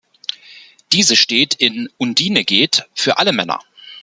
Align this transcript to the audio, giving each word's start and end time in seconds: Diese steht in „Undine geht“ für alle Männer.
Diese 0.93 1.15
steht 1.15 1.53
in 1.53 1.87
„Undine 1.97 2.43
geht“ 2.43 2.85
für 2.95 3.19
alle 3.19 3.33
Männer. 3.33 3.59